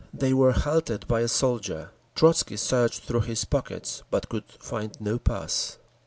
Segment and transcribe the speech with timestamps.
[0.11, 1.91] They were halted by a soldier.
[2.15, 5.77] Trotzky searched through his pockets, but could find no pass.